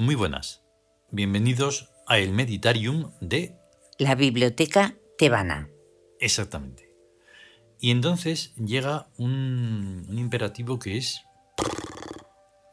Muy 0.00 0.14
buenas. 0.14 0.62
Bienvenidos 1.10 1.90
a 2.06 2.16
el 2.16 2.32
Meditarium 2.32 3.12
de... 3.20 3.54
La 3.98 4.14
biblioteca 4.14 4.96
tebana. 5.18 5.68
Exactamente. 6.18 6.90
Y 7.78 7.90
entonces 7.90 8.54
llega 8.54 9.10
un, 9.18 10.06
un 10.08 10.18
imperativo 10.18 10.78
que 10.78 10.96
es... 10.96 11.20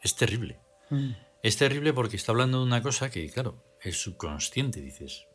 Es 0.02 0.16
terrible. 0.16 0.62
Mm. 0.90 1.09
Es 1.44 1.58
terrible 1.58 1.91
porque 1.91 2.16
está 2.16 2.31
hablando 2.31 2.59
de 2.59 2.63
una 2.63 2.81
cosa 2.81 3.12
que, 3.12 3.30
claro, 3.30 3.62
es 3.81 4.02
subconsciente, 4.02 4.80
dices. 4.80 5.25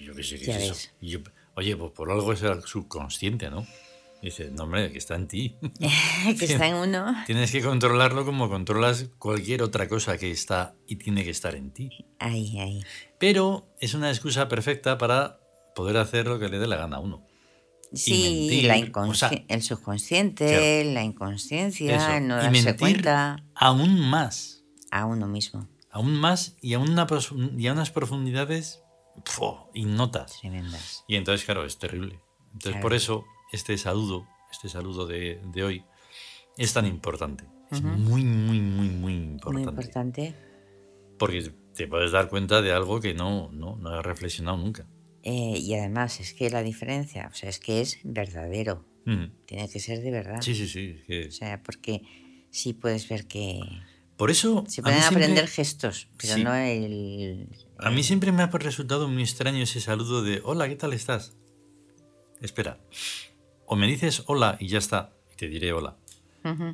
Yo 0.00 0.14
qué 0.14 0.22
sé 0.22 0.38
qué 0.38 0.50
es 0.50 0.70
eso. 0.70 0.88
yo, 1.02 1.18
oye, 1.56 1.76
pues 1.76 1.92
por 1.92 2.10
algo 2.10 2.32
es 2.32 2.40
el 2.40 2.62
subconsciente, 2.62 3.50
¿no? 3.50 3.66
Dice, 4.22 4.50
no, 4.50 4.64
hombre, 4.64 4.90
que 4.90 4.98
está 4.98 5.14
en 5.14 5.28
ti. 5.28 5.56
que 6.38 6.44
está 6.44 6.66
en 6.66 6.74
uno. 6.74 7.14
Tienes 7.26 7.52
que 7.52 7.62
controlarlo 7.62 8.24
como 8.24 8.48
controlas 8.48 9.10
cualquier 9.18 9.62
otra 9.62 9.88
cosa 9.88 10.18
que 10.18 10.30
está 10.30 10.74
y 10.86 10.96
tiene 10.96 11.22
que 11.24 11.30
estar 11.30 11.54
en 11.54 11.70
ti. 11.72 11.90
Ahí, 12.18 12.58
ahí. 12.58 12.80
Pero 13.18 13.68
es 13.80 13.94
una 13.94 14.10
excusa 14.10 14.48
perfecta 14.48 14.98
para 14.98 15.38
poder 15.74 15.96
hacer 15.98 16.26
lo 16.26 16.38
que 16.40 16.48
le 16.48 16.58
dé 16.58 16.66
la 16.66 16.76
gana 16.76 16.96
a 16.96 17.00
uno. 17.00 17.24
Sí, 17.92 18.48
mentir, 18.50 18.64
la 18.64 18.74
o 18.74 18.78
inconsci- 19.06 19.28
sea, 19.30 19.44
el 19.48 19.62
subconsciente, 19.62 20.46
claro. 20.46 20.92
la 20.94 21.04
inconsciencia, 21.04 21.96
Eso. 21.96 22.20
no 22.20 22.34
y 22.34 22.42
darse 22.42 22.50
mentir 22.50 22.76
cuenta 22.76 23.44
aún 23.54 23.98
más. 24.10 24.62
a 24.90 25.06
uno 25.06 25.26
mismo. 25.26 25.68
Aún 25.90 26.14
más 26.18 26.56
y 26.60 26.74
a, 26.74 26.80
una 26.80 27.06
y 27.56 27.66
a 27.66 27.72
unas 27.72 27.90
profundidades 27.90 28.82
¡fua! 29.24 29.68
ignotas. 29.72 30.38
Tremendas. 30.40 31.04
Y 31.08 31.16
entonces, 31.16 31.46
claro, 31.46 31.64
es 31.64 31.78
terrible. 31.78 32.20
Entonces, 32.52 32.72
Claro. 32.72 32.82
por 32.82 32.92
eso, 32.94 33.24
este 33.52 33.76
saludo, 33.78 34.26
este 34.50 34.68
saludo 34.68 35.06
de, 35.06 35.40
de 35.52 35.64
hoy, 35.64 35.84
es 36.56 36.72
tan 36.72 36.86
importante. 36.86 37.44
Es 37.70 37.80
Ujú. 37.80 37.88
muy, 37.88 38.24
muy, 38.24 38.60
muy, 38.60 38.88
muy 38.88 39.12
Muy 39.14 39.14
importante. 39.14 39.70
importante. 39.70 40.34
Porque 41.18 41.52
te 41.74 41.86
puedes 41.86 42.12
dar 42.12 42.28
cuenta 42.28 42.62
de 42.62 42.72
algo 42.72 43.00
que 43.00 43.14
no, 43.14 43.50
no, 43.52 43.76
no 43.76 43.90
has 43.90 44.04
reflexionado 44.04 44.56
nunca. 44.56 44.86
Eh, 45.22 45.58
y 45.58 45.74
además 45.74 46.20
es 46.20 46.32
que 46.32 46.48
la 46.50 46.62
diferencia, 46.62 47.28
o 47.30 47.34
sea, 47.34 47.48
es 47.50 47.58
que 47.58 47.80
es 47.80 47.98
verdadero. 48.04 48.84
Ujú. 49.06 49.30
Tiene 49.46 49.68
que 49.68 49.80
ser 49.80 50.00
de 50.00 50.10
verdad. 50.10 50.40
Sí, 50.40 50.54
sí, 50.54 50.66
sí. 50.68 50.96
es 51.00 51.04
que- 51.06 51.26
O 51.28 51.32
sea, 51.32 51.62
porque 51.62 52.02
sí 52.50 52.72
puedes 52.72 53.08
ver 53.08 53.26
que 53.26 53.60
Por 54.16 54.30
eso. 54.30 54.64
se 54.68 54.80
pueden 54.82 55.00
siempre- 55.00 55.24
aprender 55.24 55.46
gestos, 55.48 56.08
pero 56.16 56.34
Sí. 56.36 56.44
no 56.44 56.54
el... 56.54 57.48
A 57.78 57.90
mí 57.90 58.02
siempre 58.02 58.32
me 58.32 58.42
ha 58.42 58.46
resultado 58.46 59.08
muy 59.08 59.22
extraño 59.22 59.62
ese 59.62 59.80
saludo 59.80 60.22
de 60.22 60.40
hola, 60.44 60.68
¿qué 60.68 60.76
tal 60.76 60.92
estás? 60.92 61.36
Espera. 62.40 62.80
O 63.70 63.76
me 63.76 63.86
dices 63.86 64.22
hola 64.26 64.56
y 64.60 64.68
ya 64.68 64.78
está, 64.78 65.12
y 65.32 65.36
te 65.36 65.48
diré 65.48 65.72
hola. 65.72 65.96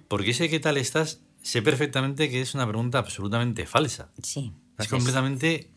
Porque 0.09 0.31
ese 0.31 0.49
qué 0.49 0.61
tal 0.61 0.77
estás, 0.77 1.21
sé 1.43 1.61
perfectamente 1.61 2.31
que 2.31 2.41
es 2.41 2.55
una 2.55 2.67
pregunta 2.69 2.99
absolutamente 2.99 3.67
falsa. 3.67 4.13
Sí. 4.23 4.53
Es 4.79 4.87
completamente 4.89 5.71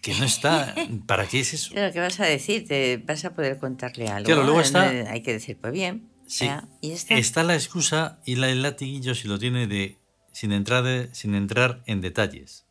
que 0.00 0.14
no 0.14 0.24
está. 0.24 0.74
¿Para 1.06 1.26
qué 1.26 1.40
es 1.40 1.52
eso? 1.54 1.70
Claro, 1.74 1.92
¿qué 1.92 1.98
vas 2.00 2.20
a 2.20 2.26
decir? 2.26 2.66
Te 2.68 2.98
vas 2.98 3.24
a 3.24 3.34
poder 3.34 3.58
contarle 3.58 4.06
algo. 4.08 4.26
Claro, 4.26 4.44
luego 4.44 4.60
está- 4.60 4.88
Hay 5.10 5.22
que 5.22 5.32
decir, 5.32 5.58
pues 5.60 5.72
bien. 5.72 6.08
Sí. 6.26 6.44
ya, 6.44 6.68
y 6.80 6.90
ya 6.90 6.94
está. 6.94 7.14
Está 7.18 7.42
la 7.42 7.54
excusa 7.54 8.20
y 8.24 8.36
la, 8.36 8.48
el 8.48 8.62
latiguillo 8.62 9.14
si 9.16 9.26
lo 9.26 9.38
tiene 9.40 9.66
de 9.66 9.98
sin 10.32 10.52
entrar, 10.52 10.84
de- 10.84 11.12
sin 11.14 11.34
entrar 11.34 11.82
en 11.86 12.00
detalles. 12.00 12.64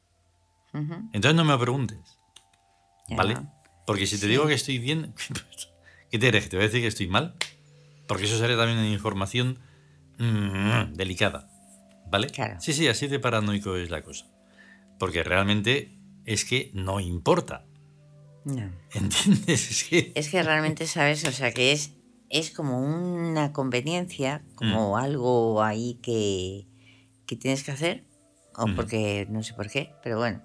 Entonces 0.73 1.35
no 1.35 1.43
me 1.43 1.57
preguntes, 1.57 1.99
ya. 3.09 3.17
¿vale? 3.17 3.35
Porque 3.85 4.07
si 4.07 4.15
te 4.15 4.21
Sí. 4.21 4.27
digo 4.29 4.47
que 4.47 4.53
estoy 4.53 4.77
bien, 4.79 5.13
¿qué 6.11 6.17
te? 6.17 6.31
¿Que 6.31 6.41
¿Te 6.41 6.55
voy 6.55 6.63
a 6.63 6.67
decir 6.69 6.81
que 6.81 6.87
estoy 6.87 7.07
mal? 7.07 7.35
Porque 8.11 8.25
eso 8.25 8.37
sería 8.37 8.57
también 8.57 8.77
una 8.77 8.89
información 8.89 9.57
mm, 10.17 10.95
delicada, 10.95 11.49
¿vale? 12.09 12.27
Claro. 12.27 12.59
Sí, 12.59 12.73
sí, 12.73 12.89
así 12.89 13.07
de 13.07 13.19
paranoico 13.19 13.77
es 13.77 13.89
la 13.89 14.01
cosa. 14.01 14.25
Porque 14.99 15.23
realmente 15.23 15.97
es 16.25 16.43
que 16.43 16.71
no 16.73 16.99
importa, 16.99 17.63
No. 18.43 18.69
¿entiendes? 18.93 19.47
Es 19.71 19.83
que... 19.85 20.11
Es 20.13 20.27
que 20.29 20.43
realmente 20.43 20.87
sabes, 20.87 21.23
o 21.25 21.31
sea, 21.31 21.53
que 21.53 21.71
es, 21.71 21.93
es 22.29 22.51
como 22.51 22.79
una 22.79 23.53
conveniencia, 23.53 24.43
como 24.55 24.97
algo 24.97 25.63
ahí 25.63 25.97
que, 26.03 26.67
que 27.25 27.37
tienes 27.37 27.63
que 27.63 27.71
hacer, 27.71 28.03
o 28.57 28.65
porque 28.75 29.25
no 29.29 29.41
sé 29.41 29.53
por 29.53 29.69
qué, 29.69 29.93
pero 30.03 30.17
bueno, 30.17 30.41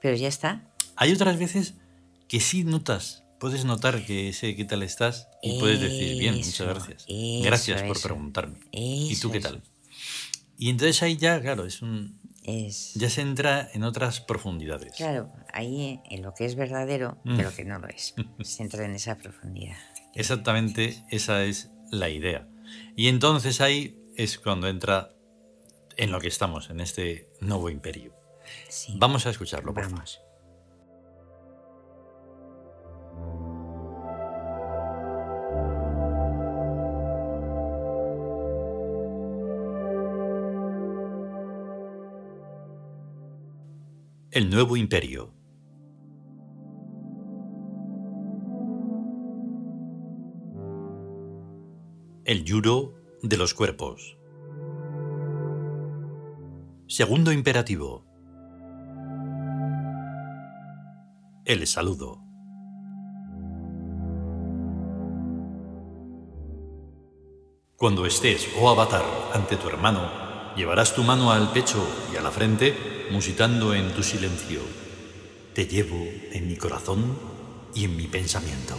pero 0.00 0.14
ya 0.14 0.28
está. 0.28 0.70
Hay 0.94 1.12
otras 1.12 1.36
veces 1.36 1.74
que 2.28 2.38
sí 2.38 2.62
notas, 2.62 3.21
puedes 3.42 3.64
notar 3.66 4.06
que 4.06 4.28
ese 4.28 4.54
qué 4.56 4.64
tal 4.64 4.82
estás 4.84 5.28
y 5.42 5.58
puedes 5.58 5.80
decir, 5.80 6.16
bien, 6.18 6.36
muchas 6.36 6.54
Eso, 6.54 6.64
gracias. 6.66 7.04
eso, 7.08 7.42
gracias 7.44 7.82
por 7.82 7.96
eso. 7.96 8.08
preguntarme. 8.08 8.56
¿Y 8.70 9.16
tú 9.20 9.30
qué 9.32 9.40
tal? 9.40 9.60
Y 10.56 10.70
entonces 10.70 11.02
ahí 11.02 11.16
ya, 11.16 11.40
claro, 11.40 11.66
es 11.66 11.82
un, 11.82 12.20
Es, 12.44 12.94
ya 12.94 13.10
se 13.10 13.20
entra 13.20 13.68
en 13.74 13.82
otras 13.82 14.20
profundidades. 14.20 14.92
claro, 14.96 15.32
ahí 15.52 16.00
en 16.10 16.22
lo 16.22 16.32
que 16.34 16.44
es 16.44 16.54
verdadero, 16.54 17.18
Mm. 17.24 17.36
pero 17.36 17.52
que 17.54 17.64
no 17.64 17.78
lo 17.80 17.88
es. 17.88 18.14
Se 18.42 18.62
entra 18.62 18.84
en 18.84 18.94
esa 18.94 19.16
profundidad. 19.18 19.76
Exactamente, 20.14 21.02
esa 21.10 21.44
es 21.44 21.70
la 21.90 22.08
idea. 22.10 22.48
Y 22.96 23.08
entonces 23.08 23.60
ahí 23.60 23.98
es 24.16 24.38
cuando 24.38 24.68
entra 24.68 25.10
en 25.96 26.10
lo 26.12 26.20
que 26.20 26.28
estamos, 26.28 26.70
en 26.70 26.80
este 26.80 27.28
nuevo 27.40 27.68
imperio. 27.70 28.14
Sí. 28.68 28.94
Vamos 28.96 29.26
a 29.26 29.30
escucharlo, 29.30 29.74
por 29.74 29.84
favor. 29.90 30.04
El 44.34 44.48
nuevo 44.48 44.78
imperio. 44.78 45.34
El 52.24 52.42
yuro 52.42 52.94
de 53.22 53.36
los 53.36 53.52
cuerpos. 53.52 54.16
Segundo 56.86 57.30
imperativo. 57.30 58.06
El 61.44 61.66
saludo. 61.66 62.24
Cuando 67.76 68.06
estés, 68.06 68.48
oh 68.58 68.70
avatar, 68.70 69.04
ante 69.34 69.58
tu 69.58 69.68
hermano, 69.68 70.31
llevarás 70.56 70.94
tu 70.94 71.02
mano 71.02 71.32
al 71.32 71.52
pecho 71.52 71.86
y 72.12 72.16
a 72.16 72.22
la 72.22 72.30
frente, 72.30 73.06
musitando 73.10 73.74
en 73.74 73.92
tu 73.92 74.02
silencio. 74.02 74.60
Te 75.54 75.66
llevo 75.66 76.04
en 76.32 76.48
mi 76.48 76.56
corazón 76.56 77.18
y 77.74 77.84
en 77.84 77.96
mi 77.96 78.06
pensamiento. 78.06 78.76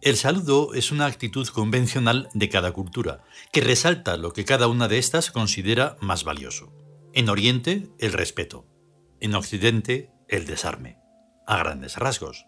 El 0.00 0.16
saludo 0.16 0.74
es 0.74 0.92
una 0.92 1.06
actitud 1.06 1.46
convencional 1.48 2.28
de 2.32 2.48
cada 2.48 2.72
cultura, 2.72 3.24
que 3.52 3.60
resalta 3.60 4.16
lo 4.16 4.32
que 4.32 4.44
cada 4.44 4.68
una 4.68 4.86
de 4.86 4.98
estas 4.98 5.32
considera 5.32 5.96
más 6.00 6.22
valioso. 6.22 6.72
En 7.12 7.28
Oriente, 7.28 7.88
el 7.98 8.12
respeto. 8.12 8.64
En 9.20 9.34
Occidente, 9.34 10.12
el 10.28 10.46
desarme. 10.46 10.98
A 11.46 11.58
grandes 11.58 11.96
rasgos. 11.96 12.46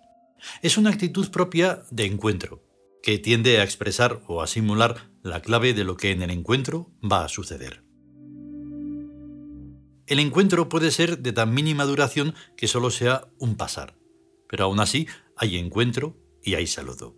Es 0.63 0.79
una 0.79 0.91
actitud 0.91 1.31
propia 1.31 1.83
de 1.91 2.07
encuentro, 2.07 2.63
que 3.03 3.19
tiende 3.19 3.59
a 3.59 3.65
expresar 3.65 4.23
o 4.27 4.43
a 4.43 4.47
simular 4.47 5.11
la 5.23 5.43
clave 5.43 5.75
de 5.75 5.85
lo 5.85 5.97
que 5.97 6.11
en 6.11 6.23
el 6.23 6.31
encuentro 6.31 6.91
va 7.01 7.25
a 7.25 7.29
suceder. 7.29 7.83
El 10.07 10.19
encuentro 10.19 10.69
puede 10.69 10.91
ser 10.91 11.19
de 11.21 11.33
tan 11.33 11.55
mínima 11.55 11.85
duración 11.85 12.35
que 12.57 12.67
solo 12.67 12.91
sea 12.91 13.29
un 13.39 13.57
pasar, 13.57 13.97
pero 14.49 14.65
aún 14.65 14.81
así 14.81 15.07
hay 15.37 15.57
encuentro 15.57 16.17
y 16.43 16.55
hay 16.55 16.67
saludo. 16.67 17.17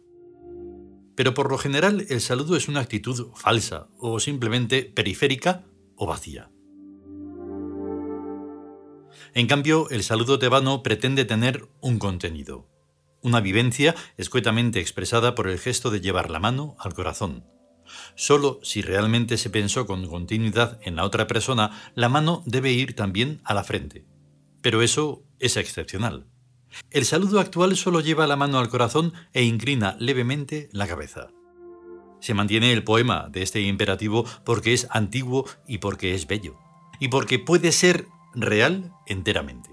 Pero 1.16 1.34
por 1.34 1.50
lo 1.50 1.58
general 1.58 2.06
el 2.08 2.20
saludo 2.20 2.56
es 2.56 2.68
una 2.68 2.80
actitud 2.80 3.28
falsa 3.34 3.88
o 3.98 4.20
simplemente 4.20 4.82
periférica 4.82 5.64
o 5.96 6.06
vacía. 6.06 6.50
En 9.34 9.46
cambio, 9.46 9.88
el 9.90 10.02
saludo 10.02 10.38
tebano 10.38 10.82
pretende 10.82 11.24
tener 11.24 11.68
un 11.80 11.98
contenido, 11.98 12.68
una 13.22 13.40
vivencia 13.40 13.94
escuetamente 14.16 14.80
expresada 14.80 15.34
por 15.34 15.48
el 15.48 15.58
gesto 15.58 15.90
de 15.90 16.00
llevar 16.00 16.30
la 16.30 16.40
mano 16.40 16.76
al 16.78 16.94
corazón. 16.94 17.44
Solo 18.14 18.60
si 18.62 18.82
realmente 18.82 19.36
se 19.36 19.50
pensó 19.50 19.86
con 19.86 20.06
continuidad 20.06 20.78
en 20.82 20.96
la 20.96 21.04
otra 21.04 21.26
persona, 21.26 21.70
la 21.94 22.08
mano 22.08 22.42
debe 22.46 22.72
ir 22.72 22.94
también 22.94 23.40
a 23.44 23.54
la 23.54 23.64
frente. 23.64 24.06
Pero 24.60 24.82
eso 24.82 25.24
es 25.38 25.56
excepcional. 25.56 26.26
El 26.90 27.04
saludo 27.04 27.40
actual 27.40 27.76
solo 27.76 28.00
lleva 28.00 28.26
la 28.26 28.36
mano 28.36 28.58
al 28.58 28.68
corazón 28.68 29.12
e 29.32 29.42
inclina 29.42 29.96
levemente 29.98 30.68
la 30.72 30.86
cabeza. 30.86 31.28
Se 32.20 32.34
mantiene 32.34 32.72
el 32.72 32.84
poema 32.84 33.28
de 33.30 33.42
este 33.42 33.60
imperativo 33.60 34.24
porque 34.44 34.72
es 34.72 34.86
antiguo 34.90 35.44
y 35.66 35.78
porque 35.78 36.14
es 36.14 36.26
bello, 36.26 36.56
y 37.00 37.08
porque 37.08 37.38
puede 37.38 37.72
ser 37.72 38.06
real 38.34 38.92
enteramente. 39.06 39.71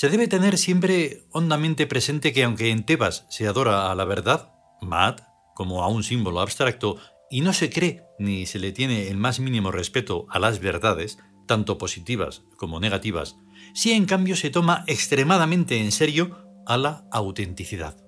Se 0.00 0.08
debe 0.08 0.28
tener 0.28 0.56
siempre 0.56 1.26
hondamente 1.30 1.86
presente 1.86 2.32
que 2.32 2.42
aunque 2.42 2.70
en 2.70 2.86
Tebas 2.86 3.26
se 3.28 3.46
adora 3.46 3.90
a 3.90 3.94
la 3.94 4.06
verdad, 4.06 4.54
Maat, 4.80 5.20
como 5.54 5.84
a 5.84 5.88
un 5.88 6.04
símbolo 6.04 6.40
abstracto 6.40 6.96
y 7.30 7.42
no 7.42 7.52
se 7.52 7.68
cree 7.68 8.04
ni 8.18 8.46
se 8.46 8.58
le 8.58 8.72
tiene 8.72 9.08
el 9.08 9.18
más 9.18 9.40
mínimo 9.40 9.70
respeto 9.70 10.24
a 10.30 10.38
las 10.38 10.58
verdades, 10.58 11.18
tanto 11.46 11.76
positivas 11.76 12.44
como 12.56 12.80
negativas, 12.80 13.36
si 13.74 13.92
en 13.92 14.06
cambio 14.06 14.36
se 14.36 14.48
toma 14.48 14.84
extremadamente 14.86 15.76
en 15.76 15.92
serio 15.92 16.46
a 16.64 16.78
la 16.78 17.06
autenticidad, 17.12 17.98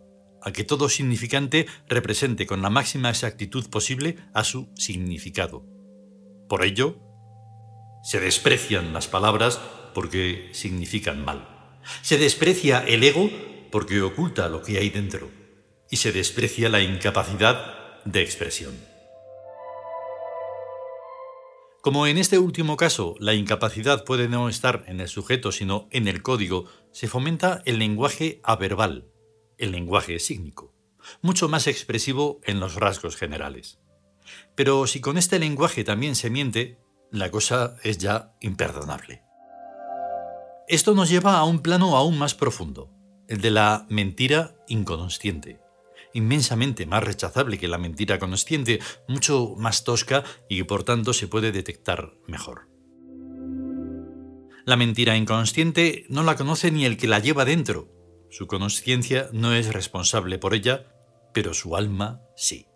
a 0.40 0.50
que 0.50 0.64
todo 0.64 0.88
significante 0.88 1.66
represente 1.90 2.46
con 2.46 2.62
la 2.62 2.70
máxima 2.70 3.10
exactitud 3.10 3.68
posible 3.68 4.16
a 4.32 4.44
su 4.44 4.72
significado. 4.76 5.66
Por 6.48 6.64
ello, 6.64 6.96
se 8.02 8.18
desprecian 8.18 8.94
las 8.94 9.08
palabras 9.08 9.60
porque 9.92 10.48
significan 10.54 11.22
mal. 11.22 11.51
Se 12.02 12.18
desprecia 12.18 12.84
el 12.86 13.02
ego 13.04 13.30
porque 13.70 14.02
oculta 14.02 14.48
lo 14.48 14.62
que 14.62 14.78
hay 14.78 14.90
dentro. 14.90 15.30
Y 15.90 15.96
se 15.96 16.12
desprecia 16.12 16.68
la 16.68 16.80
incapacidad 16.80 18.02
de 18.04 18.22
expresión. 18.22 18.74
Como 21.82 22.06
en 22.06 22.16
este 22.16 22.38
último 22.38 22.76
caso 22.76 23.16
la 23.18 23.34
incapacidad 23.34 24.04
puede 24.04 24.28
no 24.28 24.48
estar 24.48 24.84
en 24.86 25.00
el 25.00 25.08
sujeto 25.08 25.50
sino 25.50 25.88
en 25.90 26.06
el 26.06 26.22
código, 26.22 26.66
se 26.92 27.08
fomenta 27.08 27.60
el 27.64 27.80
lenguaje 27.80 28.40
averbal, 28.44 29.08
el 29.58 29.72
lenguaje 29.72 30.20
sígnico, 30.20 30.72
mucho 31.22 31.48
más 31.48 31.66
expresivo 31.66 32.40
en 32.44 32.60
los 32.60 32.76
rasgos 32.76 33.16
generales. 33.16 33.80
Pero 34.54 34.86
si 34.86 35.00
con 35.00 35.18
este 35.18 35.40
lenguaje 35.40 35.82
también 35.82 36.14
se 36.14 36.30
miente, 36.30 36.78
la 37.10 37.32
cosa 37.32 37.76
es 37.82 37.98
ya 37.98 38.36
imperdonable. 38.40 39.22
Esto 40.68 40.94
nos 40.94 41.10
lleva 41.10 41.38
a 41.38 41.44
un 41.44 41.60
plano 41.60 41.96
aún 41.96 42.18
más 42.18 42.34
profundo, 42.34 42.90
el 43.28 43.40
de 43.40 43.50
la 43.50 43.86
mentira 43.88 44.54
inconsciente 44.68 45.62
inmensamente 46.14 46.86
más 46.86 47.02
rechazable 47.02 47.58
que 47.58 47.68
la 47.68 47.78
mentira 47.78 48.18
consciente, 48.18 48.80
mucho 49.08 49.54
más 49.56 49.84
tosca 49.84 50.24
y 50.48 50.58
que 50.58 50.64
por 50.64 50.84
tanto 50.84 51.12
se 51.12 51.28
puede 51.28 51.52
detectar 51.52 52.14
mejor. 52.26 52.68
La 54.64 54.76
mentira 54.76 55.16
inconsciente 55.16 56.06
no 56.08 56.22
la 56.22 56.36
conoce 56.36 56.70
ni 56.70 56.84
el 56.84 56.96
que 56.96 57.08
la 57.08 57.18
lleva 57.18 57.44
dentro. 57.44 57.88
Su 58.30 58.46
conciencia 58.46 59.28
no 59.32 59.52
es 59.54 59.72
responsable 59.72 60.38
por 60.38 60.54
ella, 60.54 60.86
pero 61.34 61.52
su 61.52 61.76
alma 61.76 62.22
sí. 62.36 62.66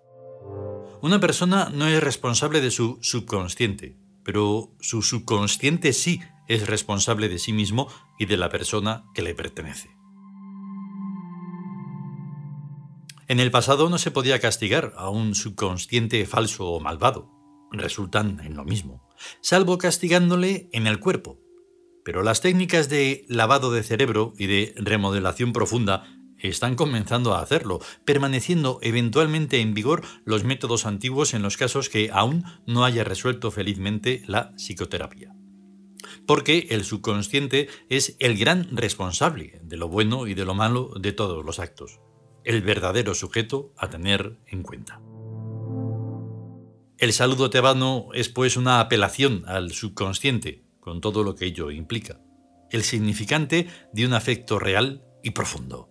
Una 1.01 1.21
persona 1.21 1.71
no 1.73 1.87
es 1.87 2.03
responsable 2.03 2.61
de 2.61 2.71
su 2.71 2.99
subconsciente, 3.03 3.97
pero 4.25 4.75
su 4.81 5.03
subconsciente 5.03 5.93
sí 5.93 6.21
es 6.49 6.67
responsable 6.67 7.29
de 7.29 7.39
sí 7.39 7.53
mismo 7.53 7.89
y 8.19 8.27
de 8.27 8.37
la 8.37 8.49
persona 8.49 9.05
que 9.15 9.23
le 9.23 9.35
pertenece. 9.35 9.97
En 13.29 13.41
el 13.41 13.51
pasado 13.51 13.91
no 13.91 13.99
se 13.99 14.13
podía 14.13 14.39
castigar 14.39 14.93
a 14.97 15.11
un 15.11 15.35
subconsciente 15.35 16.25
falso 16.27 16.67
o 16.67 16.81
malvado. 16.81 17.33
Resultan 17.73 18.41
en 18.41 18.55
lo 18.55 18.65
mismo, 18.65 19.09
salvo 19.41 19.79
castigándole 19.79 20.69
en 20.73 20.87
el 20.87 21.01
cuerpo. 21.01 21.41
Pero 22.05 22.23
las 22.23 22.41
técnicas 22.41 22.89
de 22.89 23.25
lavado 23.29 23.73
de 23.73 23.83
cerebro 23.83 24.33
y 24.39 24.47
de 24.47 24.75
remodelación 24.77 25.53
profunda 25.53 26.05
están 26.39 26.77
comenzando 26.77 27.35
a 27.35 27.41
hacerlo, 27.41 27.81
permaneciendo 28.05 28.79
eventualmente 28.83 29.61
en 29.61 29.75
vigor 29.75 30.05
los 30.25 30.45
métodos 30.45 30.87
antiguos 30.87 31.35
en 31.35 31.43
los 31.43 31.57
casos 31.57 31.89
que 31.89 32.11
aún 32.13 32.45
no 32.67 32.85
haya 32.85 33.05
resuelto 33.05 33.51
felizmente 33.51 34.23
la 34.27 34.53
psicoterapia. 34.57 35.36
Porque 36.27 36.69
el 36.71 36.85
subconsciente 36.85 37.69
es 37.89 38.17
el 38.21 38.39
gran 38.39 38.77
responsable 38.77 39.61
de 39.63 39.77
lo 39.77 39.89
bueno 39.89 40.27
y 40.27 40.35
de 40.35 40.45
lo 40.45 40.55
malo 40.55 40.93
de 40.99 41.13
todos 41.13 41.45
los 41.45 41.59
actos 41.59 41.99
el 42.47 42.63
verdadero 42.63 43.13
sujeto 43.15 43.73
a 43.77 43.91
tener 43.91 44.39
en 44.47 44.63
cuenta. 44.63 45.03
El 46.97 47.13
saludo 47.13 47.51
tebano 47.51 48.09
es 48.15 48.29
pues 48.29 48.57
una 48.57 48.79
apelación 48.79 49.43
al 49.47 49.73
subconsciente, 49.73 50.65
con 50.79 51.01
todo 51.01 51.25
lo 51.25 51.35
que 51.35 51.47
ello 51.47 51.73
implica, 51.73 52.21
el 52.71 52.85
significante 52.85 53.67
de 53.93 54.07
un 54.07 54.15
afecto 54.15 54.61
real 54.61 55.05
y 55.25 55.33
profundo. 55.33 55.91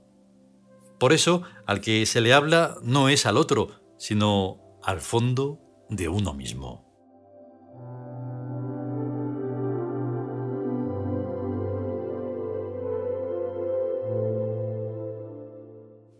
Por 0.97 1.11
eso, 1.11 1.43
al 1.67 1.81
que 1.81 2.05
se 2.05 2.21
le 2.21 2.31
habla 2.31 2.77
no 2.81 3.09
es 3.09 3.25
al 3.25 3.35
otro, 3.35 3.81
sino 3.99 4.79
al 4.81 5.01
fondo 5.01 5.59
de 5.89 6.07
uno 6.07 6.33
mismo. 6.33 6.84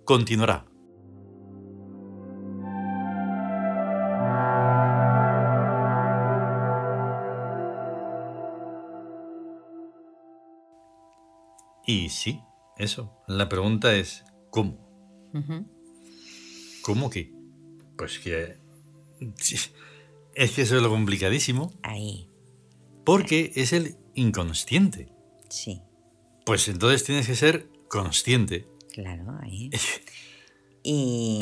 Continuará. 0.05 0.65
Y 11.87 12.09
sí, 12.09 12.41
eso. 12.77 13.13
La 13.27 13.47
pregunta 13.47 13.93
es, 13.95 14.25
¿cómo? 14.49 14.79
¿Cómo 16.81 17.09
que? 17.09 17.31
Pues 17.97 18.19
que... 18.19 18.57
Es 20.33 20.51
que 20.51 20.61
eso 20.63 20.75
es 20.75 20.81
lo 20.81 20.89
complicadísimo. 20.89 21.71
Ahí. 21.83 22.29
Porque 23.05 23.51
es 23.55 23.71
el 23.71 23.97
inconsciente. 24.15 25.11
Sí. 25.49 25.81
Pues 26.45 26.67
entonces 26.67 27.03
tienes 27.03 27.27
que 27.27 27.35
ser 27.35 27.69
consciente. 27.87 28.67
Claro, 28.95 29.37
ahí. 29.41 29.69
y... 30.83 31.39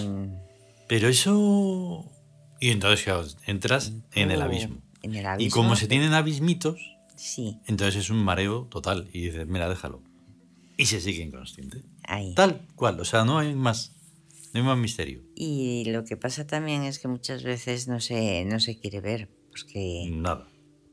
Pero 0.87 1.07
eso... 1.07 2.11
Y 2.59 2.71
entonces, 2.71 3.37
entras 3.45 3.93
en 4.13 4.31
el 4.31 4.41
abismo. 4.41 4.81
En 5.03 5.13
el 5.13 5.25
abismo. 5.25 5.47
Y 5.47 5.51
como 5.51 5.75
se 5.75 5.87
tienen 5.87 6.13
abismitos, 6.13 6.79
sí. 7.15 7.59
entonces 7.67 8.05
es 8.05 8.09
un 8.09 8.23
mareo 8.23 8.67
total. 8.71 9.07
Y 9.13 9.25
dices, 9.25 9.45
mira, 9.45 9.69
déjalo. 9.69 10.01
Y 10.77 10.85
se 10.85 10.99
sigue 10.99 11.21
inconsciente. 11.21 11.83
Ahí. 12.05 12.33
Tal 12.33 12.65
cual. 12.75 12.99
O 12.99 13.05
sea, 13.05 13.23
no 13.23 13.37
hay 13.37 13.53
más. 13.53 13.93
No 14.53 14.61
hay 14.61 14.65
más 14.65 14.77
misterio. 14.77 15.21
Y 15.35 15.83
lo 15.91 16.05
que 16.05 16.17
pasa 16.17 16.47
también 16.47 16.83
es 16.83 16.97
que 16.97 17.07
muchas 17.07 17.43
veces 17.43 17.87
no 17.87 17.99
se, 17.99 18.45
no 18.45 18.59
se 18.59 18.79
quiere 18.79 19.01
ver. 19.01 19.29
Porque, 19.51 20.09
Nada. 20.11 20.47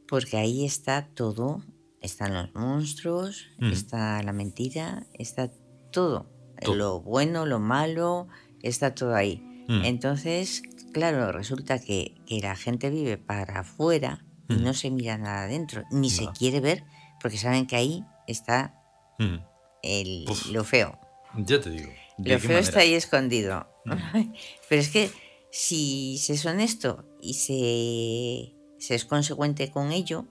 Porque 0.09 0.37
ahí 0.37 0.67
está 0.67 1.09
todo. 1.09 1.65
Están 2.03 2.35
los 2.35 2.55
monstruos, 2.55 3.47
está 3.61 4.23
la 4.23 4.33
mentira, 4.33 5.07
está 5.15 5.53
todo 5.93 6.40
lo 6.67 7.01
bueno, 7.01 7.47
lo 7.47 7.59
malo, 7.59 8.29
está 8.63 8.95
todo 8.95 9.15
ahí. 9.15 9.43
Mm. 9.69 9.85
Entonces, 9.85 10.63
claro, 10.93 11.33
resulta 11.33 11.79
que, 11.79 12.17
la 12.29 12.57
gente 12.57 12.91
vive 12.91 13.19
para 13.19 13.61
afuera 13.61 14.25
y 14.49 14.55
mm. 14.55 14.65
no 14.65 14.75
se 14.75 14.91
mira 14.91 15.19
nada 15.19 15.45
adentro, 15.45 15.85
ni 15.91 16.11
se 16.11 16.27
quiere 16.37 16.61
ver, 16.61 16.85
porque 17.21 17.39
saben 17.39 17.67
que 17.67 17.77
ahí 17.77 18.05
está 18.27 18.75
mm. 19.19 19.37
el, 19.83 20.25
lo 20.51 20.65
feo. 20.65 20.99
Ya 21.37 21.61
te 21.61 21.71
digo. 21.71 21.91
Lo 22.19 22.39
feo 22.39 22.59
está 22.59 22.81
ahí 22.81 22.95
escondido. 22.95 23.67
Pero 24.69 24.81
es 24.81 24.89
que 24.91 25.11
si 25.51 26.19
se 26.19 26.35
es 26.35 26.47
honesto 26.47 27.05
y 27.21 27.35
se, 27.35 28.55
se 28.79 28.95
es 28.95 29.05
consecuente 29.05 29.71
con 29.71 29.93
ello, 29.93 30.27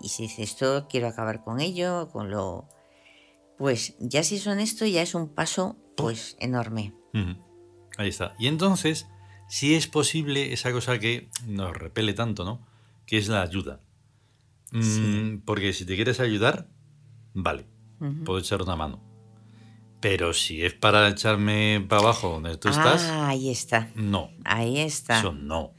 y 0.00 0.08
si 0.08 0.22
dice 0.24 0.42
esto 0.42 0.86
quiero 0.88 1.08
acabar 1.08 1.44
con 1.44 1.60
ello, 1.60 2.08
con 2.10 2.30
lo 2.30 2.68
pues 3.58 3.94
ya 3.98 4.22
si 4.22 4.38
son 4.38 4.60
esto 4.60 4.86
ya 4.86 5.02
es 5.02 5.14
un 5.14 5.28
paso 5.28 5.76
pues 5.96 6.36
enorme. 6.38 6.94
Ahí 7.98 8.08
está. 8.08 8.34
Y 8.38 8.46
entonces, 8.46 9.08
si 9.48 9.74
es 9.74 9.88
posible 9.88 10.52
esa 10.52 10.72
cosa 10.72 11.00
que 11.00 11.28
nos 11.46 11.76
repele 11.76 12.12
tanto, 12.12 12.44
¿no? 12.44 12.64
Que 13.04 13.18
es 13.18 13.28
la 13.28 13.42
ayuda. 13.42 13.80
Mm, 14.70 15.38
porque 15.44 15.72
si 15.72 15.84
te 15.84 15.96
quieres 15.96 16.20
ayudar, 16.20 16.68
vale, 17.34 17.66
puedo 18.24 18.38
echar 18.38 18.62
una 18.62 18.76
mano. 18.76 19.02
Pero 20.00 20.32
si 20.32 20.62
es 20.62 20.74
para 20.74 21.08
echarme 21.08 21.84
para 21.88 22.02
abajo 22.02 22.28
donde 22.28 22.56
tú 22.56 22.68
estás. 22.68 23.02
Ah, 23.04 23.28
ahí 23.30 23.50
está. 23.50 23.90
No. 23.96 24.30
Ahí 24.44 24.78
está. 24.78 25.18
Eso 25.18 25.32
no. 25.32 25.74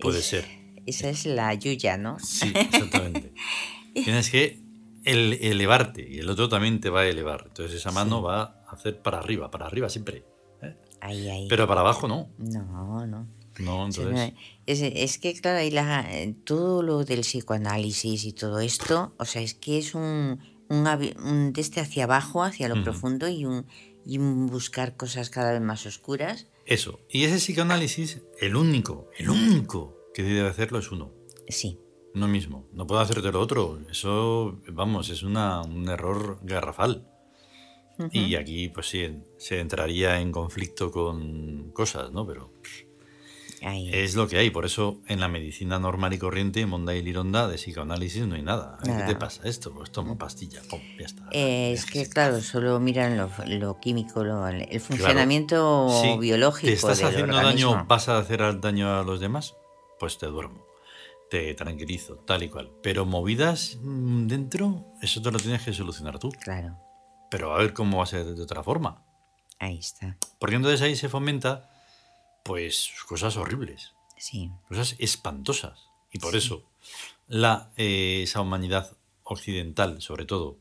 Puede 0.00 0.22
ser. 0.22 0.44
Esa 0.86 1.08
es 1.08 1.24
la 1.26 1.54
yuya, 1.54 1.96
¿no? 1.96 2.18
Sí, 2.18 2.50
exactamente. 2.54 3.32
Tienes 3.94 4.30
que 4.30 4.60
el 5.04 5.34
elevarte 5.34 6.06
y 6.08 6.18
el 6.18 6.28
otro 6.28 6.48
también 6.48 6.80
te 6.80 6.90
va 6.90 7.00
a 7.00 7.06
elevar. 7.06 7.44
Entonces 7.48 7.76
esa 7.76 7.90
mano 7.90 8.22
va 8.22 8.62
a 8.66 8.72
hacer 8.72 9.00
para 9.00 9.18
arriba, 9.18 9.50
para 9.50 9.66
arriba 9.66 9.88
siempre. 9.88 10.24
¿eh? 10.62 10.76
Ahí, 11.00 11.28
ahí. 11.28 11.46
Pero 11.48 11.66
para 11.66 11.80
abajo 11.80 12.08
no. 12.08 12.30
No, 12.38 13.06
no. 13.06 13.26
No, 13.58 13.84
entonces... 13.84 14.32
es, 14.66 15.18
que, 15.18 15.34
claro, 15.34 15.58
ahí 15.58 15.70
la, 15.70 16.06
todo 16.44 16.82
lo 16.82 17.04
del 17.04 17.20
psicoanálisis 17.20 18.24
y 18.24 18.32
todo 18.32 18.60
esto, 18.60 19.12
o 19.18 19.24
sea, 19.24 19.42
es 19.42 19.54
que 19.54 19.78
es 19.78 19.94
un, 19.94 20.40
un, 20.68 21.52
de 21.52 21.60
este 21.60 21.80
hacia 21.80 22.04
abajo, 22.04 22.42
hacia 22.42 22.68
lo 22.68 22.82
profundo 22.82 23.28
y 23.28 23.44
un, 23.44 23.66
y 24.06 24.18
un 24.18 24.46
buscar 24.46 24.96
cosas 24.96 25.28
cada 25.28 25.52
vez 25.52 25.60
más 25.60 25.84
oscuras. 25.84 26.46
Eso. 26.64 27.00
Y 27.10 27.24
ese 27.24 27.36
psicoanálisis, 27.36 28.22
el 28.40 28.56
único, 28.56 29.10
el 29.18 29.28
único 29.28 29.98
que 30.14 30.22
debe 30.22 30.48
hacerlo 30.48 30.78
es 30.78 30.90
uno. 30.90 31.12
Sí. 31.48 31.78
No 32.14 32.28
mismo. 32.28 32.66
No 32.72 32.86
puedo 32.86 33.00
hacerte 33.00 33.30
lo 33.30 33.40
otro. 33.40 33.78
Eso, 33.90 34.60
vamos, 34.68 35.10
es 35.10 35.22
una, 35.22 35.62
un 35.62 35.88
error 35.88 36.38
garrafal. 36.42 37.06
Y 38.12 38.34
aquí, 38.36 38.68
pues 38.70 38.88
sí, 38.88 39.22
se 39.36 39.60
entraría 39.60 40.20
en 40.20 40.32
conflicto 40.32 40.90
con 40.90 41.70
cosas, 41.72 42.10
¿no? 42.12 42.26
Pero 42.26 42.50
Es 43.60 44.14
lo 44.14 44.26
que 44.26 44.38
hay. 44.38 44.48
Por 44.48 44.64
eso 44.64 45.02
en 45.06 45.20
la 45.20 45.28
medicina 45.28 45.78
normal 45.78 46.14
y 46.14 46.18
corriente, 46.18 46.64
Monda 46.64 46.94
y 46.94 47.02
Lironda, 47.02 47.46
de 47.46 47.56
psicoanálisis 47.56 48.26
no 48.26 48.36
hay 48.36 48.42
nada. 48.42 48.78
¿Qué 48.82 48.90
te 49.06 49.16
pasa 49.16 49.42
esto? 49.44 49.72
Pues 49.74 49.92
toma 49.92 50.16
pastilla, 50.16 50.62
pum, 50.70 50.80
ya 50.98 51.04
está. 51.04 51.28
Eh, 51.32 51.72
es 51.72 51.84
que, 51.84 52.08
claro, 52.08 52.40
solo 52.40 52.80
miran 52.80 53.18
lo, 53.18 53.80
químico, 53.80 54.22
el 54.22 54.80
funcionamiento 54.80 56.18
biológico. 56.18 56.68
¿Te 56.68 56.72
estás 56.72 57.02
haciendo 57.02 57.36
daño? 57.36 57.84
¿Vas 57.86 58.08
a 58.08 58.18
hacer 58.18 58.60
daño 58.60 58.98
a 58.98 59.04
los 59.04 59.20
demás? 59.20 59.56
Pues 59.98 60.16
te 60.16 60.26
duermo. 60.26 60.69
Te 61.30 61.54
tranquilizo, 61.54 62.16
tal 62.26 62.42
y 62.42 62.48
cual. 62.48 62.70
Pero 62.82 63.06
movidas 63.06 63.78
mm, 63.80 64.26
dentro, 64.26 64.94
eso 65.00 65.22
te 65.22 65.30
lo 65.30 65.38
tienes 65.38 65.62
que 65.62 65.72
solucionar 65.72 66.18
tú. 66.18 66.30
Claro. 66.42 66.76
Pero 67.30 67.54
a 67.54 67.58
ver 67.58 67.72
cómo 67.72 67.98
va 67.98 68.02
a 68.02 68.06
ser 68.06 68.24
de 68.26 68.42
otra 68.42 68.62
forma. 68.62 69.04
Ahí 69.58 69.78
está. 69.78 70.16
Porque 70.38 70.56
entonces 70.56 70.82
ahí 70.82 70.96
se 70.96 71.08
fomenta 71.08 71.70
pues 72.44 72.90
cosas 73.06 73.36
horribles. 73.36 73.92
Sí. 74.16 74.50
Cosas 74.68 74.96
espantosas. 74.98 75.78
Y 76.12 76.18
por 76.18 76.34
eso 76.34 76.70
la, 77.28 77.70
eh, 77.76 78.22
esa 78.24 78.40
humanidad 78.40 78.96
occidental, 79.22 80.02
sobre 80.02 80.26
todo, 80.26 80.58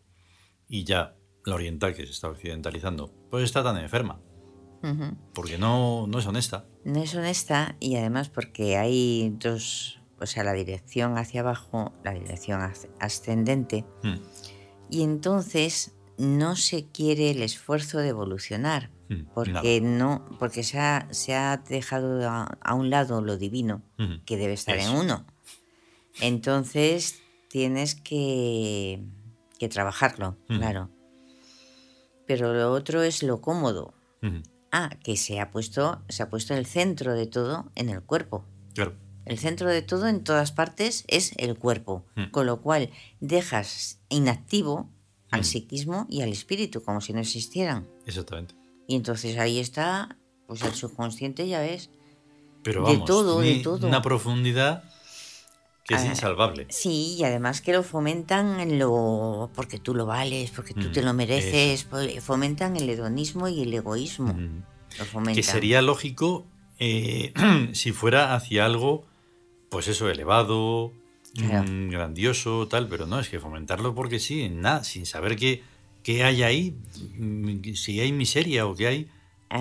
y 0.68 0.84
ya 0.84 1.16
la 1.46 1.56
oriental 1.56 1.96
que 1.96 2.06
se 2.06 2.12
está 2.12 2.30
occidentalizando, 2.30 3.12
pues 3.32 3.44
está 3.44 3.64
tan 3.64 3.78
enferma. 3.78 4.22
Porque 5.34 5.58
no, 5.58 6.08
no 6.08 6.20
es 6.20 6.26
honesta. 6.26 6.66
No 6.86 7.04
es 7.04 7.14
honesta 7.14 7.76
y 7.82 7.98
además 7.98 8.30
porque 8.30 8.78
hay 8.78 9.30
dos, 9.38 9.99
o 10.22 10.26
sea, 10.26 10.44
la 10.44 10.54
dirección 10.54 11.18
hacia 11.18 11.42
abajo, 11.42 11.94
la 12.04 12.14
dirección 12.14 12.62
ascendente, 13.00 13.86
hmm. 14.04 14.16
y 14.90 15.04
entonces 15.04 15.94
no 16.18 16.56
se 16.56 16.86
quiere 16.86 17.32
el 17.32 17.42
esfuerzo 17.42 18.00
de 18.00 18.10
evolucionar. 18.10 18.92
Mm, 19.10 19.24
porque 19.34 19.82
no, 19.82 20.26
porque 20.38 20.64
se 20.64 20.80
ha, 20.80 21.08
se 21.12 21.34
ha 21.34 21.58
dejado 21.58 22.30
a, 22.30 22.74
un 22.76 22.90
lado 22.92 23.22
lo 23.22 23.38
divino, 23.38 23.82
que 24.26 24.38
debe 24.38 24.54
estar 24.54 24.78
en 24.78 24.92
uno. 24.92 25.26
Entonces 26.22 27.22
tienes 27.50 27.96
que, 27.96 29.04
que 29.58 29.68
trabajarlo, 29.68 30.38
claro. 30.48 30.90
Pero 32.28 32.54
lo 32.54 32.72
otro 32.72 33.02
es 33.02 33.24
lo 33.24 33.42
cómodo. 33.42 33.96
Ah, 34.72 34.92
que 35.04 35.18
se 35.18 35.40
ha 35.40 35.50
puesto, 35.50 36.04
se 36.10 36.22
ha 36.22 36.30
puesto 36.30 36.54
el 36.54 36.68
centro 36.68 37.16
de 37.16 37.26
todo 37.26 37.72
en 37.74 37.90
el 37.90 38.04
cuerpo. 38.04 38.46
Claro. 38.76 38.94
El 39.30 39.38
centro 39.38 39.70
de 39.70 39.82
todo 39.82 40.08
en 40.08 40.24
todas 40.24 40.52
partes 40.52 41.04
es 41.08 41.34
el 41.38 41.58
cuerpo, 41.58 42.06
con 42.32 42.46
lo 42.46 42.62
cual 42.62 42.90
dejas 43.20 44.00
inactivo 44.10 44.90
al 45.32 45.46
psiquismo 45.46 46.08
y 46.10 46.22
al 46.22 46.30
espíritu, 46.30 46.82
como 46.82 47.02
si 47.02 47.14
no 47.14 47.20
existieran. 47.20 47.88
Exactamente. 48.06 48.56
Y 48.88 48.96
entonces 48.96 49.38
ahí 49.38 49.60
está, 49.60 50.18
pues 50.48 50.64
el 50.64 50.74
subconsciente, 50.74 51.48
ya 51.48 51.60
ves. 51.60 51.92
Pero 52.64 52.82
vamos, 52.82 53.00
de 53.00 53.06
todo, 53.06 53.40
de 53.42 53.56
todo. 53.60 53.88
Una 53.88 54.02
profundidad 54.02 54.84
que 55.86 55.96
es 55.96 56.02
ah, 56.02 56.08
insalvable. 56.08 56.66
Sí, 56.70 57.16
y 57.20 57.24
además 57.24 57.62
que 57.62 57.74
lo 57.74 57.84
fomentan 57.84 58.60
en 58.60 58.80
lo. 58.80 59.52
porque 59.54 59.80
tú 59.80 59.94
lo 59.94 60.06
vales, 60.06 60.52
porque 60.52 60.74
tú 60.74 60.92
te 60.92 61.02
mm, 61.02 61.06
lo 61.06 61.14
mereces. 61.14 61.84
Pues, 61.84 62.24
fomentan 62.24 62.76
el 62.78 62.90
hedonismo 62.90 63.48
y 63.48 63.62
el 63.62 63.74
egoísmo. 63.74 64.36
Lo 64.98 65.06
fomentan. 65.06 65.36
Que 65.36 65.44
sería 65.44 65.82
lógico 65.82 66.48
eh, 66.80 67.34
si 67.74 67.92
fuera 67.92 68.34
hacia 68.34 68.66
algo, 68.66 69.06
pues 69.70 69.88
eso, 69.88 70.10
elevado, 70.10 70.92
mm, 71.36 71.90
grandioso, 71.90 72.68
tal, 72.68 72.88
pero 72.88 73.06
no, 73.08 73.20
es 73.20 73.30
que 73.30 73.40
fomentarlo 73.40 73.96
porque 73.96 74.20
sí, 74.20 74.50
nada, 74.50 74.84
sin 74.84 75.06
saber 75.06 75.36
que 75.36 75.64
¿Qué 76.04 76.24
hay 76.24 76.44
ahí? 76.44 76.78
Mm, 77.18 77.74
si 77.74 78.00
hay 78.00 78.12
miseria 78.12 78.66
o 78.66 78.76
qué 78.76 78.88
hay 78.88 79.10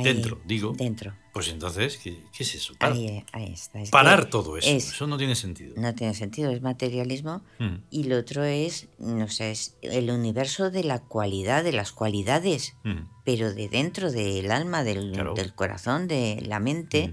dentro, 0.02 0.40
digo. 0.44 0.74
Dentro. 0.76 1.14
Pues 1.32 1.48
entonces, 1.48 1.98
¿qué, 1.98 2.18
es 2.38 2.54
eso? 2.54 2.74
ahí, 2.80 3.24
está. 3.52 3.80
parar 3.90 4.28
todo 4.28 4.58
eso. 4.58 4.68
eso 4.68 5.06
no 5.06 5.18
tiene 5.18 5.36
sentido. 5.36 5.74
No 5.76 5.94
tiene 5.94 6.14
sentido, 6.14 6.50
es 6.50 6.62
materialismo. 6.62 7.42
Mm. 7.58 7.76
Y 7.90 8.04
lo 8.04 8.18
otro 8.18 8.44
es, 8.44 8.88
no 8.98 9.28
sé, 9.28 9.52
es 9.52 9.76
el 9.82 10.10
universo 10.10 10.70
de 10.70 10.84
la 10.84 11.00
cualidad, 11.00 11.62
de 11.64 11.72
las 11.72 11.92
cualidades, 11.92 12.74
mm. 12.82 13.02
pero 13.24 13.54
de 13.54 13.68
dentro 13.68 14.10
del 14.10 14.50
alma, 14.50 14.84
del, 14.84 15.12
del 15.34 15.54
corazón, 15.54 16.08
de 16.08 16.42
la 16.44 16.60
mente. 16.60 17.12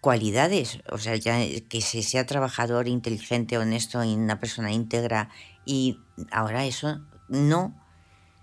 Cualidades, 0.00 0.78
o 0.90 0.98
sea, 0.98 1.16
ya 1.16 1.38
que 1.68 1.80
se 1.80 2.02
sea 2.02 2.26
trabajador, 2.26 2.88
inteligente, 2.88 3.58
honesto 3.58 4.02
y 4.04 4.14
una 4.14 4.38
persona 4.38 4.72
íntegra, 4.72 5.30
y 5.64 5.98
ahora 6.30 6.64
eso 6.66 7.00
no, 7.28 7.74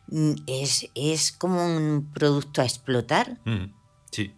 Mm, 0.07 0.33
es, 0.45 0.89
es 0.93 1.31
como 1.31 1.65
un 1.65 2.11
producto 2.13 2.61
a 2.61 2.65
explotar. 2.65 3.37
Mm, 3.45 3.73
sí. 4.11 4.33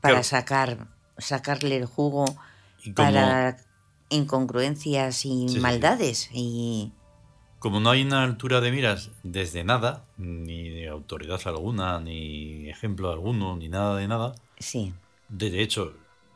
Para 0.00 0.22
sacar, 0.22 0.88
sacarle 1.18 1.76
el 1.76 1.86
jugo 1.86 2.24
para 2.94 3.56
incongruencias 4.08 5.24
y 5.24 5.46
maldades. 5.58 6.30
Y... 6.32 6.92
Como 7.58 7.80
no 7.80 7.90
hay 7.90 8.02
una 8.02 8.22
altura 8.22 8.60
de 8.60 8.70
miras 8.70 9.10
desde 9.24 9.64
nada, 9.64 10.04
ni 10.16 10.68
de 10.68 10.88
autoridad 10.88 11.40
alguna, 11.46 11.98
ni 12.00 12.68
ejemplo 12.68 13.10
alguno, 13.10 13.56
ni 13.56 13.68
nada 13.68 13.96
de 13.96 14.06
nada. 14.06 14.34
Sí. 14.58 14.94
De 15.28 15.62
hecho, 15.62 15.94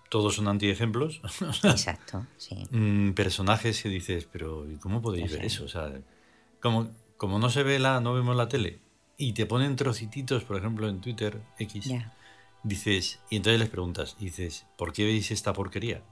todos 0.08 0.34
son 0.34 0.48
antiejemplos. 0.48 1.20
Exacto, 1.64 2.26
sí. 2.36 2.66
Mm, 2.70 3.12
personajes 3.12 3.82
que 3.82 3.88
dices, 3.88 4.28
pero 4.30 4.66
¿cómo 4.80 5.00
podéis 5.00 5.32
ver 5.32 5.44
eso? 5.44 5.64
O 5.64 5.68
sea, 5.68 5.92
como 6.60 6.90
como 7.20 7.38
no 7.38 7.50
se 7.50 7.62
ve 7.62 7.78
la, 7.78 8.00
no 8.00 8.14
vemos 8.14 8.34
la 8.34 8.48
tele, 8.48 8.80
y 9.18 9.34
te 9.34 9.44
ponen 9.44 9.76
trocititos, 9.76 10.42
por 10.42 10.56
ejemplo, 10.56 10.88
en 10.88 11.02
Twitter 11.02 11.42
X, 11.58 11.92
dices, 12.62 13.20
y 13.28 13.36
entonces 13.36 13.60
les 13.60 13.68
preguntas, 13.68 14.16
dices, 14.18 14.64
¿por 14.78 14.94
qué 14.94 15.04
veis 15.04 15.30
esta 15.30 15.52
porquería? 15.52 16.02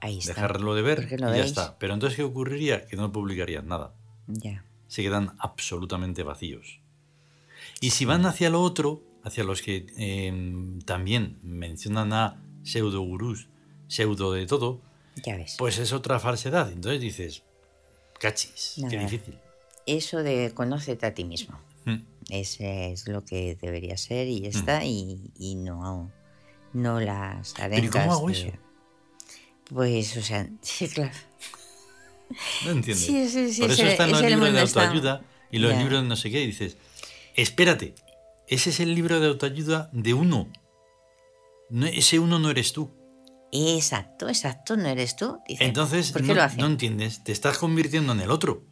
Ahí 0.00 0.18
está. 0.18 0.34
Dejarlo 0.34 0.74
de 0.74 0.82
ver 0.82 1.08
y 1.08 1.20
ya 1.20 1.36
está. 1.36 1.78
Pero 1.78 1.94
entonces, 1.94 2.16
¿qué 2.16 2.24
ocurriría? 2.24 2.84
Que 2.88 2.96
no 2.96 3.12
publicarían 3.12 3.68
nada. 3.68 3.94
Ya. 4.26 4.64
Se 4.88 5.04
quedan 5.04 5.36
absolutamente 5.38 6.24
vacíos. 6.24 6.80
Y 7.80 7.90
si 7.90 8.04
van 8.04 8.26
hacia 8.26 8.50
lo 8.50 8.60
otro, 8.60 9.02
hacia 9.26 9.44
los 9.44 9.60
que 9.60 9.86
em, 9.96 10.80
también 10.80 11.38
mencionan 11.42 12.12
a 12.12 12.42
pseudo 12.62 13.02
gurús, 13.02 13.48
pseudo 13.88 14.32
de 14.32 14.46
todo, 14.46 14.80
ya 15.24 15.36
ves. 15.36 15.56
pues 15.58 15.78
es 15.78 15.92
otra 15.92 16.18
falsedad. 16.18 16.72
Entonces 16.72 17.00
dices, 17.00 17.42
cachis, 18.18 18.76
qué 18.88 18.98
difícil 18.98 19.38
eso 19.86 20.22
de 20.22 20.52
conócete 20.52 21.06
a 21.06 21.14
ti 21.14 21.24
mismo. 21.24 21.58
Hmm. 21.84 22.02
Ese 22.28 22.92
es 22.92 23.06
lo 23.08 23.24
que 23.24 23.56
debería 23.60 23.96
ser 23.96 24.26
y 24.26 24.40
ya 24.40 24.48
hmm. 24.48 24.58
está, 24.58 24.84
y, 24.84 25.54
no, 25.56 26.10
no 26.72 27.00
las 27.00 27.58
arencas. 27.58 27.90
¿Pero 27.92 27.92
cómo 27.92 28.12
hago 28.12 28.30
eso? 28.30 28.48
Pues, 29.70 30.16
o 30.16 30.22
sea, 30.22 30.48
sí, 30.60 30.88
claro. 30.88 31.14
No 32.64 32.72
entiendo. 32.72 33.00
Sí, 33.00 33.28
sí, 33.28 33.52
sí, 33.52 33.60
Por 33.60 33.70
eso 33.70 33.84
están 33.84 34.10
los 34.10 34.22
libros 34.22 34.52
de 34.52 34.60
autoayuda 34.60 35.22
y 35.50 35.58
los 35.58 35.76
libros 35.76 36.02
de 36.02 36.08
no 36.08 36.16
sé 36.16 36.30
qué, 36.30 36.42
y 36.42 36.46
dices, 36.48 36.76
espérate, 37.36 37.94
ese 38.48 38.70
es 38.70 38.80
el 38.80 38.94
libro 38.94 39.20
de 39.20 39.28
autoayuda 39.28 39.90
de 39.92 40.14
uno. 40.14 40.48
ese 41.92 42.18
uno 42.18 42.38
no 42.38 42.50
eres 42.50 42.72
tú. 42.72 42.90
Exacto, 43.52 44.28
exacto, 44.28 44.76
no 44.76 44.88
eres 44.88 45.16
tú. 45.16 45.38
Entonces, 45.46 46.14
no, 46.56 46.66
entiendes, 46.66 47.22
te 47.24 47.32
estás 47.32 47.58
convirtiendo 47.58 48.12
en 48.12 48.20
el 48.20 48.30
otro. 48.30 48.64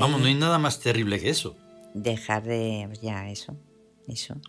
Vamos, 0.00 0.20
no 0.20 0.26
hay 0.26 0.34
nada 0.34 0.58
más 0.58 0.80
terrible 0.80 1.20
que 1.20 1.30
eso. 1.30 1.56
Dejar 1.94 2.44
de. 2.44 2.88
Ya, 3.02 3.30
eso. 3.30 3.56
Eso. 4.06 4.40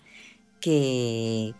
Que, 0.59 1.53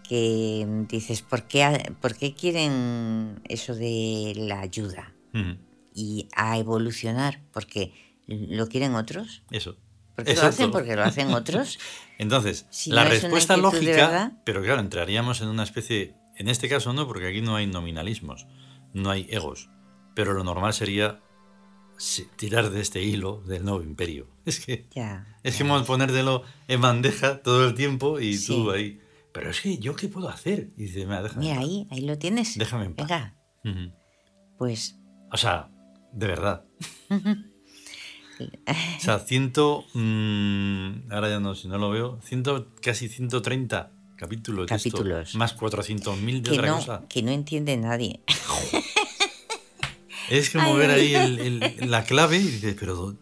dices, 0.90 1.22
¿por 1.22 1.44
qué, 1.48 1.94
¿por 2.02 2.16
qué 2.16 2.34
quieren 2.34 3.42
eso 3.46 3.76
de 3.76 4.34
la 4.36 4.60
ayuda? 4.60 5.14
Y 5.94 6.28
a 6.36 6.58
evolucionar, 6.58 7.42
porque 7.54 7.94
lo 8.28 8.68
quieren 8.68 8.96
otros. 8.96 9.44
Eso. 9.52 9.78
Porque 10.26 10.36
lo 10.36 10.48
hacen 10.48 10.72
porque 10.72 10.96
lo 10.96 11.04
hacen 11.04 11.34
otros. 11.34 11.80
Entonces, 12.18 12.68
la 12.88 13.06
respuesta 13.06 13.58
lógica, 13.58 14.34
pero 14.46 14.62
claro, 14.62 14.82
entraríamos 14.82 15.42
en 15.42 15.48
una 15.48 15.64
especie 15.64 16.16
en 16.40 16.48
este 16.48 16.70
caso 16.70 16.94
no, 16.94 17.06
porque 17.06 17.28
aquí 17.28 17.42
no 17.42 17.58
hay 17.58 17.68
nominalismos, 17.68 18.48
no 18.94 19.12
hay 19.12 19.28
egos. 19.30 19.70
Pero 20.16 20.34
lo 20.34 20.46
normal 20.46 20.74
sería 20.74 21.20
tirar 22.38 22.70
de 22.70 22.80
este 22.80 23.04
hilo 23.04 23.44
del 23.46 23.66
nuevo 23.66 23.84
imperio. 23.84 24.28
Es 24.46 24.62
que 24.62 24.88
es 25.44 25.56
que 25.58 25.64
vamos 25.64 25.84
a 25.84 25.86
ponértelo 25.86 26.44
en 26.68 26.82
bandeja 26.82 27.44
todo 27.44 27.68
el 27.68 27.76
tiempo 27.76 28.20
y 28.20 28.40
tú 28.44 28.72
ahí. 28.72 29.00
Pero 29.32 29.52
es 29.52 29.62
que 29.62 29.78
yo 29.78 29.96
qué 29.96 30.08
puedo 30.08 30.28
hacer? 30.28 30.70
Y 30.76 30.86
dice, 30.86 31.06
mira, 31.06 31.22
déjame. 31.22 31.46
Mira, 31.46 31.60
ahí, 31.60 31.88
ahí 31.92 32.02
lo 32.02 32.18
tienes. 32.18 32.58
Déjame 32.58 32.86
en 32.86 32.96
paz. 32.96 33.08
Venga. 33.64 33.96
Pues. 34.58 34.98
O 35.32 35.38
sea, 35.38 35.70
de 36.14 36.26
verdad. 36.26 36.66
o 38.98 39.02
sea, 39.02 39.20
ciento. 39.20 39.86
Mm, 39.94 41.12
ahora 41.12 41.30
ya 41.30 41.40
no, 41.40 41.56
si 41.56 41.68
no 41.68 41.78
lo 41.78 41.90
veo. 41.90 42.20
Ciento, 42.24 42.68
casi 42.82 43.08
130 43.08 43.92
capítulos. 44.16 44.68
Capítulos. 44.68 45.36
más 45.36 45.58
400.000 45.58 46.42
de 46.42 46.52
otra 46.52 46.76
cosa. 46.76 47.04
Que 47.08 47.24
no 47.24 47.32
entiende 47.32 47.78
nadie. 47.78 48.22
es 50.30 50.50
como 50.50 50.76
ver 50.76 50.92
ahí 50.92 51.60
la 51.80 52.04
clave 52.04 52.38
y 52.38 52.44
dices, 52.44 52.76
pero 52.80 53.18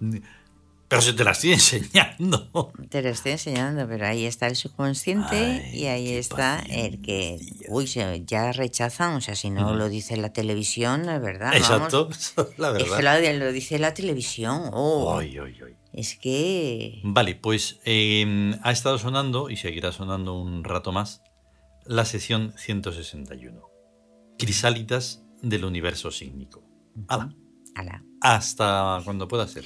Pero 0.87 1.01
se 1.01 1.13
te 1.13 1.23
la 1.23 1.31
estoy 1.31 1.51
enseñando. 1.53 2.71
Te 2.89 3.01
lo 3.01 3.09
estoy 3.09 3.33
enseñando, 3.33 3.87
pero 3.87 4.07
ahí 4.07 4.25
está 4.25 4.47
el 4.47 4.55
subconsciente 4.55 5.69
y 5.73 5.85
ahí 5.87 6.13
está 6.13 6.59
el 6.69 7.01
que, 7.01 7.39
uy, 7.67 7.85
ya 8.25 8.51
rechazan, 8.51 9.15
o 9.15 9.21
sea, 9.21 9.35
si 9.35 9.49
no 9.49 9.73
lo 9.73 9.89
dice 9.89 10.17
la 10.17 10.31
televisión, 10.31 11.09
es 11.09 11.21
verdad. 11.21 11.55
Exacto, 11.55 12.09
la 12.57 12.71
verdad. 12.71 12.87
Es 12.87 13.21
que 13.21 13.33
lo, 13.33 13.51
dice 13.51 13.79
la 13.79 13.93
televisión. 13.93 14.69
Oh, 14.73 15.19
Es 15.93 16.15
que... 16.15 17.01
Vale, 17.03 17.35
pues 17.35 17.79
em, 17.83 18.57
ha 18.63 18.71
estado 18.71 18.97
sonando 18.97 19.49
y 19.49 19.57
seguirá 19.57 19.91
sonando 19.91 20.39
un 20.39 20.63
rato 20.63 20.91
más 20.91 21.21
la 21.85 22.05
sección 22.05 22.53
161. 22.57 23.61
Crisálidas 24.37 25.23
del 25.41 25.65
universo 25.65 26.11
sígnico. 26.11 26.63
Hala. 27.07 27.33
Hala. 27.75 28.03
Hasta 28.21 29.01
cuando 29.03 29.27
pueda 29.27 29.47
ser. 29.47 29.65